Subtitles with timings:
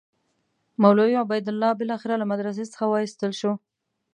[0.81, 3.51] مولوي عبیدالله بالاخره له مدرسې څخه وایستل شو.